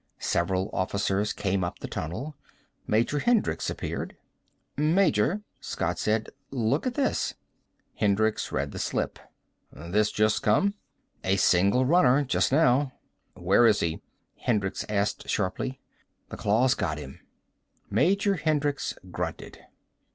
[0.17, 2.35] Several officers came up the tunnel.
[2.87, 4.17] Major Hendricks appeared.
[4.75, 6.29] "Major," Scott said.
[6.49, 7.35] "Look at this."
[7.93, 9.19] Hendricks read the slip.
[9.71, 10.73] "This just come?"
[11.23, 12.23] "A single runner.
[12.23, 12.93] Just now."
[13.35, 14.01] "Where is he?"
[14.39, 15.79] Hendricks asked sharply.
[16.29, 17.19] "The claws got him."
[17.91, 19.59] Major Hendricks grunted.